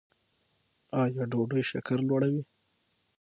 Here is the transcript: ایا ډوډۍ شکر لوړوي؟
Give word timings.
ایا 1.01 1.23
ډوډۍ 1.31 1.63
شکر 1.71 1.99
لوړوي؟ 2.07 2.41